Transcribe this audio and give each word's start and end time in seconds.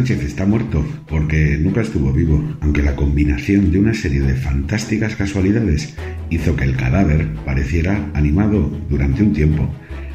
Sánchez 0.00 0.24
está 0.24 0.46
muerto 0.46 0.82
porque 1.06 1.58
nunca 1.60 1.82
estuvo 1.82 2.10
vivo, 2.10 2.42
aunque 2.62 2.82
la 2.82 2.96
combinación 2.96 3.70
de 3.70 3.80
una 3.80 3.92
serie 3.92 4.22
de 4.22 4.34
fantásticas 4.34 5.14
casualidades 5.14 5.94
hizo 6.30 6.56
que 6.56 6.64
el 6.64 6.74
cadáver 6.74 7.28
pareciera 7.44 8.10
animado 8.14 8.70
durante 8.88 9.22
un 9.22 9.34
tiempo. 9.34 9.68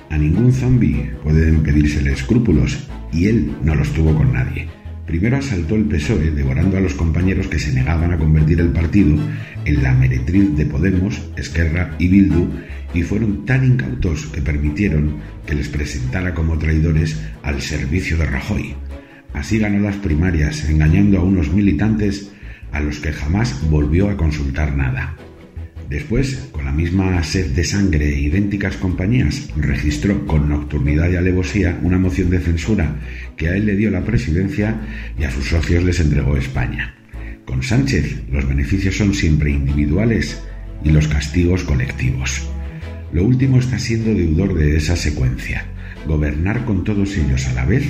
A 0.10 0.18
ningún 0.18 0.52
zombie 0.52 1.12
pueden 1.22 1.62
pedírsele 1.62 2.14
escrúpulos 2.14 2.88
y 3.14 3.28
él 3.28 3.52
no 3.64 3.76
los 3.76 3.94
tuvo 3.94 4.16
con 4.16 4.34
nadie. 4.34 4.68
Primero 5.06 5.38
asaltó 5.38 5.76
el 5.76 5.86
PSOE 5.86 6.32
devorando 6.32 6.78
a 6.78 6.82
los 6.82 6.96
compañeros 6.96 7.46
que 7.46 7.60
se 7.60 7.72
negaban 7.72 8.12
a 8.12 8.18
convertir 8.18 8.62
el 8.62 8.70
partido 8.70 9.16
en 9.66 9.84
la 9.84 9.94
meretriz 9.94 10.58
de 10.58 10.66
Podemos, 10.66 11.22
Esquerra 11.38 11.94
y 12.00 12.08
Bildu 12.08 12.50
y 12.96 13.04
fueron 13.04 13.46
tan 13.46 13.64
incautos 13.64 14.26
que 14.34 14.42
permitieron 14.42 15.18
que 15.46 15.54
les 15.54 15.70
presentara 15.70 16.34
como 16.34 16.58
traidores 16.58 17.22
al 17.44 17.62
servicio 17.62 18.18
de 18.18 18.26
Rajoy. 18.26 18.76
Así 19.36 19.60
ganó 19.60 19.80
las 19.80 19.98
primarias, 19.98 20.68
engañando 20.70 21.20
a 21.20 21.24
unos 21.24 21.52
militantes 21.52 22.32
a 22.72 22.80
los 22.80 23.00
que 23.00 23.12
jamás 23.12 23.70
volvió 23.70 24.10
a 24.10 24.16
consultar 24.16 24.76
nada. 24.76 25.18
Después, 25.90 26.50
con 26.52 26.64
la 26.66 26.72
misma 26.72 27.22
sed 27.22 27.52
de 27.52 27.66
sangre 27.66 28.16
e 28.16 28.22
idénticas 28.22 28.78
compañías, 28.78 29.50
registró 29.58 30.26
con 30.26 30.50
nocturnidad 30.50 31.12
y 31.12 31.18
alevosía 31.18 31.78
una 31.84 32.00
moción 32.00 32.30
de 32.30 32.40
censura 32.40 32.96
que 33.36 33.50
a 33.50 33.56
él 33.56 33.66
le 33.66 33.76
dio 33.76 33.92
la 33.92 34.06
presidencia 34.06 34.80
y 35.20 35.26
a 35.26 35.32
sus 35.32 35.50
socios 35.50 35.84
les 35.84 36.00
entregó 36.00 36.38
España. 36.38 36.96
Con 37.46 37.62
Sánchez 37.62 38.24
los 38.32 38.48
beneficios 38.48 38.98
son 38.98 39.14
siempre 39.14 39.52
individuales 39.52 40.42
y 40.84 40.92
los 40.92 41.10
castigos 41.10 41.64
colectivos. 41.64 42.50
Lo 43.12 43.26
último 43.26 43.60
está 43.60 43.78
siendo 43.80 44.14
deudor 44.14 44.56
de 44.56 44.78
esa 44.78 44.96
secuencia, 44.96 45.66
gobernar 46.06 46.66
con 46.66 46.84
todos 46.84 47.18
ellos 47.18 47.48
a 47.48 47.54
la 47.54 47.66
vez, 47.66 47.86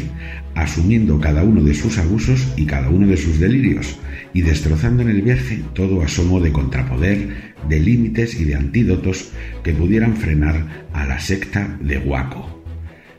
asumiendo 0.56 1.20
cada 1.20 1.44
uno 1.44 1.62
de 1.62 1.73
sus 1.73 1.98
abusos 1.98 2.53
y 2.58 2.66
cada 2.66 2.89
uno 2.89 3.08
de 3.08 3.17
sus 3.17 3.39
delirios, 3.39 3.98
y 4.34 4.42
destrozando 4.42 5.03
en 5.03 5.09
el 5.09 5.22
viaje 5.22 5.62
todo 5.73 6.02
asomo 6.02 6.39
de 6.39 6.52
contrapoder, 6.52 7.56
de 7.70 7.80
límites 7.80 8.39
y 8.39 8.45
de 8.45 8.56
antídotos 8.56 9.31
que 9.64 9.73
pudieran 9.73 10.16
frenar 10.16 10.88
a 10.94 11.06
la 11.06 11.20
secta 11.20 11.78
de 11.81 11.98
Guaco. 11.98 12.64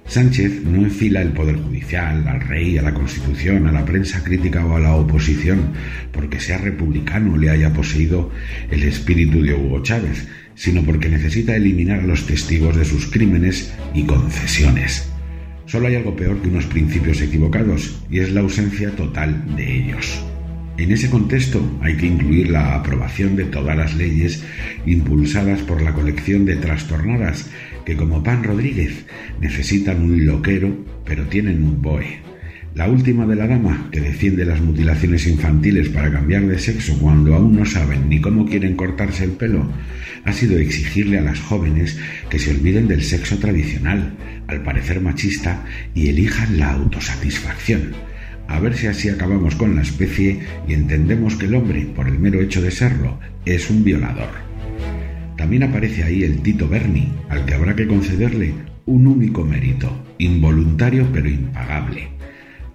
Sánchez 0.08 0.62
no 0.62 0.78
enfila 0.82 1.20
el 1.20 1.32
poder 1.32 1.56
judicial, 1.56 2.26
al 2.28 2.40
rey, 2.40 2.78
a 2.78 2.82
la 2.82 2.94
constitución, 2.94 3.66
a 3.66 3.72
la 3.72 3.84
prensa 3.84 4.22
crítica 4.22 4.64
o 4.64 4.76
a 4.76 4.80
la 4.80 4.94
oposición, 4.94 5.72
porque 6.12 6.40
sea 6.40 6.58
republicano 6.58 7.36
le 7.36 7.50
haya 7.50 7.72
poseído 7.72 8.30
el 8.70 8.84
espíritu 8.84 9.42
de 9.42 9.54
Hugo 9.54 9.82
Chávez, 9.82 10.28
sino 10.54 10.82
porque 10.82 11.08
necesita 11.08 11.56
eliminar 11.56 12.00
a 12.00 12.06
los 12.06 12.24
testigos 12.26 12.76
de 12.76 12.84
sus 12.84 13.06
crímenes 13.06 13.74
y 13.94 14.04
concesiones. 14.04 15.10
Solo 15.66 15.88
hay 15.88 15.96
algo 15.96 16.14
peor 16.14 16.40
que 16.40 16.48
unos 16.48 16.66
principios 16.66 17.20
equivocados, 17.20 18.00
y 18.08 18.20
es 18.20 18.32
la 18.32 18.40
ausencia 18.40 18.92
total 18.92 19.56
de 19.56 19.76
ellos. 19.76 20.24
En 20.78 20.92
ese 20.92 21.08
contexto 21.08 21.78
hay 21.80 21.96
que 21.96 22.06
incluir 22.06 22.50
la 22.50 22.74
aprobación 22.74 23.34
de 23.34 23.46
todas 23.46 23.74
las 23.76 23.94
leyes 23.94 24.44
impulsadas 24.84 25.62
por 25.62 25.80
la 25.80 25.94
colección 25.94 26.44
de 26.44 26.56
trastornadas 26.56 27.50
que 27.86 27.96
como 27.96 28.22
Pan 28.22 28.44
Rodríguez 28.44 29.06
necesitan 29.40 30.02
un 30.02 30.26
loquero 30.26 30.76
pero 31.06 31.24
tienen 31.28 31.62
un 31.62 31.80
boe. 31.80 32.20
La 32.74 32.90
última 32.90 33.24
de 33.24 33.36
la 33.36 33.46
dama, 33.46 33.88
que 33.90 34.00
defiende 34.00 34.44
las 34.44 34.60
mutilaciones 34.60 35.26
infantiles 35.26 35.88
para 35.88 36.12
cambiar 36.12 36.46
de 36.46 36.58
sexo 36.58 36.98
cuando 36.98 37.34
aún 37.34 37.56
no 37.56 37.64
saben 37.64 38.10
ni 38.10 38.20
cómo 38.20 38.44
quieren 38.44 38.76
cortarse 38.76 39.24
el 39.24 39.30
pelo, 39.30 39.72
ha 40.24 40.32
sido 40.34 40.58
exigirle 40.58 41.18
a 41.18 41.22
las 41.22 41.40
jóvenes 41.40 41.98
que 42.28 42.38
se 42.38 42.50
olviden 42.50 42.86
del 42.86 43.02
sexo 43.02 43.38
tradicional, 43.38 44.14
al 44.46 44.62
parecer 44.62 45.00
machista, 45.00 45.64
y 45.94 46.08
elijan 46.08 46.58
la 46.58 46.72
autosatisfacción 46.72 47.94
a 48.48 48.60
ver 48.60 48.76
si 48.76 48.86
así 48.86 49.08
acabamos 49.08 49.54
con 49.56 49.76
la 49.76 49.82
especie 49.82 50.40
y 50.68 50.74
entendemos 50.74 51.36
que 51.36 51.46
el 51.46 51.54
hombre, 51.54 51.86
por 51.94 52.08
el 52.08 52.18
mero 52.18 52.40
hecho 52.40 52.62
de 52.62 52.70
serlo, 52.70 53.18
es 53.44 53.70
un 53.70 53.84
violador. 53.84 54.30
También 55.36 55.64
aparece 55.64 56.02
ahí 56.02 56.22
el 56.22 56.40
Tito 56.42 56.68
Berni, 56.68 57.12
al 57.28 57.44
que 57.44 57.54
habrá 57.54 57.76
que 57.76 57.86
concederle 57.86 58.54
un 58.86 59.06
único 59.06 59.44
mérito, 59.44 59.90
involuntario 60.18 61.08
pero 61.12 61.28
impagable. 61.28 62.08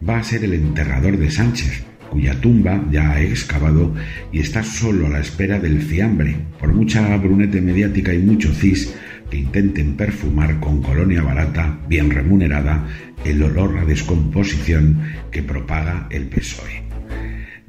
Va 0.08 0.18
a 0.18 0.24
ser 0.24 0.44
el 0.44 0.54
enterrador 0.54 1.18
de 1.18 1.32
Sánchez, 1.32 1.84
cuya 2.10 2.40
tumba 2.42 2.84
ya 2.92 3.12
ha 3.12 3.22
excavado 3.22 3.96
y 4.32 4.40
está 4.40 4.64
solo 4.64 5.08
a 5.08 5.10
la 5.10 5.20
espera 5.22 5.60
del 5.60 5.82
fiambre, 5.82 6.36
por 6.60 6.74
mucha 6.74 7.16
brunete 7.18 7.62
mediática 7.62 8.14
y 8.14 8.20
mucho 8.20 8.54
cis 8.54 8.94
que 9.32 9.38
intenten 9.38 9.96
perfumar 9.96 10.60
con 10.60 10.84
colonia 10.84 11.24
barata, 11.24 11.80
bien 11.88 12.12
remunerada, 12.12 12.86
el 13.26 13.42
olor 13.42 13.80
a 13.80 13.86
descomposición 13.86 15.02
que 15.32 15.42
propaga 15.42 16.08
el 16.12 16.28
PSOE. 16.28 16.84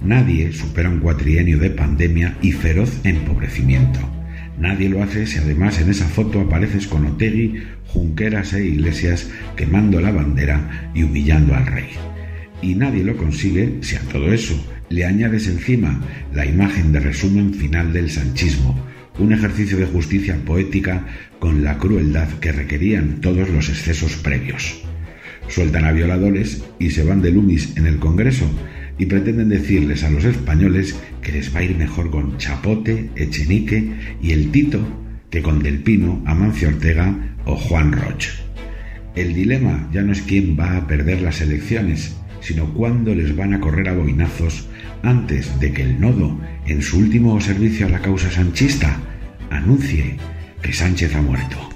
Nadie 0.01 0.53
supera 0.53 0.91
un 0.91 0.99
cuatrienio 0.99 1.59
de 1.59 1.71
pandemia 1.71 2.37
y 2.43 2.53
feroz 2.53 3.01
empobrecimiento. 3.05 4.01
Nadie 4.59 4.89
lo 4.89 5.03
hace 5.03 5.27
si 5.27 5.39
además 5.39 5.81
en 5.81 5.91
esa 5.91 6.07
foto 6.07 6.41
apareces 6.41 6.87
con 6.87 7.07
Otegui, 7.07 7.63
Junqueras 7.87 8.53
e 8.53 8.67
Iglesias 8.67 9.31
quemando 9.57 10.01
la 10.01 10.11
bandera 10.11 10.91
y 10.93 11.05
humillando 11.05 11.55
al 11.55 11.67
rey. 11.67 11.89
Y 12.61 12.75
nadie 12.75 13.05
lo 13.05 13.17
consigue 13.17 13.79
si 13.81 13.97
a 13.97 14.01
todo 14.01 14.33
eso 14.33 14.55
le 14.89 15.05
añades 15.05 15.47
encima 15.49 16.01
la 16.35 16.45
imagen 16.45 16.93
de 16.93 17.01
resumen 17.01 17.55
final 17.55 17.93
del 17.93 18.11
sanchismo, 18.11 18.92
un 19.19 19.33
ejercicio 19.33 19.77
de 19.77 19.87
justicia 19.87 20.37
poética 20.45 21.07
con 21.39 21.65
la 21.65 21.79
crueldad 21.79 22.29
que 22.41 22.53
requerían 22.53 23.21
todos 23.21 23.49
los 23.51 23.69
excesos 23.69 24.17
previos. 24.17 24.83
Sueltan 25.49 25.85
a 25.85 25.93
violadores 25.93 26.65
y 26.79 26.91
se 26.91 27.05
van 27.05 27.21
de 27.21 27.31
Lumis 27.31 27.77
en 27.77 27.87
el 27.87 27.99
Congreso 27.99 28.49
y 28.99 29.07
pretenden 29.07 29.49
decirles 29.49 30.05
a 30.05 30.11
los 30.11 30.25
españoles 30.25 30.97
que 31.21 31.33
les 31.33 31.55
va 31.55 31.61
a 31.61 31.65
ir 31.65 31.77
mejor 31.77 32.11
con 32.11 32.39
Chapote, 32.39 33.11
Echenique 33.17 33.93
y 34.23 34.33
el 34.33 34.51
Tito 34.51 34.81
que 35.31 35.43
con 35.43 35.63
Del 35.63 35.83
Pino, 35.83 36.23
Amancio 36.27 36.69
Ortega 36.69 37.37
o 37.45 37.57
Juan 37.57 37.93
Roch. 37.93 38.27
El 39.15 39.35
dilema 39.35 39.89
ya 39.93 40.03
no 40.03 40.13
es 40.13 40.23
quién 40.23 40.59
va 40.59 40.77
a 40.77 40.87
perder 40.87 41.23
las 41.23 41.41
elecciones, 41.41 42.17
sino 42.43 42.67
cuándo 42.75 43.15
les 43.15 43.35
van 43.35 43.55
a 43.55 43.61
correr 43.61 43.89
a 43.89 43.95
boinazos 43.95 44.69
antes 45.03 45.59
de 45.59 45.73
que 45.73 45.83
el 45.83 46.01
nodo, 46.01 46.39
en 46.67 46.83
su 46.83 46.99
último 46.99 47.41
servicio 47.41 47.87
a 47.87 47.91
la 47.91 48.03
causa 48.03 48.31
sanchista, 48.31 48.99
anuncie 49.51 50.17
que 50.61 50.73
Sánchez 50.73 51.15
ha 51.15 51.23
muerto. 51.23 51.72